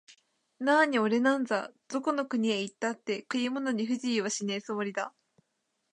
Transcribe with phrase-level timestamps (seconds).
[0.57, 5.13] なあにおれなんざ、どこの国へ行ったって食い物に不自由はしねえつもりだ